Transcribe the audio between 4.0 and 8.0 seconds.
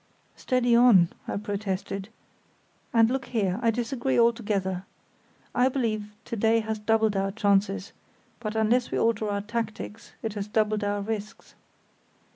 altogether. I believe to day has doubled our chances,